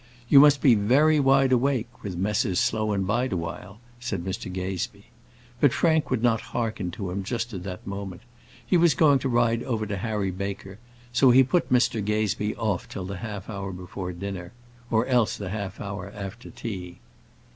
"You 0.29 0.39
must 0.39 0.61
be 0.63 0.73
very 0.73 1.19
wide 1.19 1.51
awake 1.51 1.85
with 2.01 2.17
Messrs 2.17 2.59
Slow 2.59 2.87
& 2.97 2.97
Bideawhile," 2.97 3.77
said 3.99 4.23
Mr 4.23 4.51
Gazebee. 4.51 5.11
But 5.59 5.71
Frank 5.73 6.09
would 6.09 6.23
not 6.23 6.41
hearken 6.41 6.89
to 6.89 7.11
him 7.11 7.23
just 7.23 7.53
at 7.53 7.61
that 7.65 7.85
moment. 7.85 8.21
He 8.65 8.77
was 8.77 8.95
going 8.95 9.19
to 9.19 9.29
ride 9.29 9.61
over 9.61 9.85
to 9.85 9.97
Harry 9.97 10.31
Baker, 10.31 10.79
so 11.13 11.29
he 11.29 11.43
put 11.43 11.71
Mr 11.71 12.03
Gazebee 12.03 12.55
off 12.55 12.89
till 12.89 13.05
the 13.05 13.17
half 13.17 13.47
hour 13.47 13.71
before 13.71 14.11
dinner, 14.11 14.53
or 14.89 15.05
else 15.05 15.37
the 15.37 15.49
half 15.49 15.79
hour 15.79 16.09
after 16.11 16.49
tea. 16.49 16.97